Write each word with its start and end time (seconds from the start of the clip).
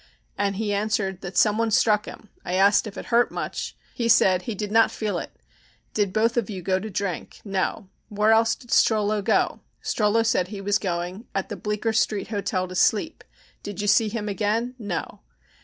And 0.35 0.55
he 0.55 0.73
answered 0.73 1.21
that 1.21 1.37
some 1.37 1.59
one 1.59 1.69
struck 1.69 2.05
him, 2.07 2.29
I 2.43 2.55
asked 2.55 2.87
if 2.87 2.97
it 2.97 3.05
hurt 3.13 3.29
much, 3.31 3.77
he 3.93 4.07
said 4.09 4.41
he 4.41 4.55
did 4.55 4.71
not 4.71 4.89
feel 4.89 5.19
it, 5.19 5.31
did 5.93 6.11
both 6.11 6.37
of 6.37 6.49
you 6.49 6.63
go 6.63 6.79
to 6.79 6.89
drink. 6.89 7.39
No. 7.45 7.87
Where 8.09 8.31
else 8.31 8.55
did 8.55 8.71
Strollo 8.71 9.21
go, 9.23 9.59
Strollo 9.83 10.25
said 10.25 10.47
he 10.47 10.59
was 10.59 10.79
going 10.79 11.27
at 11.35 11.49
the 11.49 11.55
Bleecker 11.55 11.93
Street 11.93 12.29
Hotel 12.29 12.67
to 12.67 12.73
sleep, 12.73 13.23
did 13.61 13.79
you 13.79 13.87
see 13.87 14.09
him 14.09 14.27
again. 14.27 14.73
No. 14.79 15.19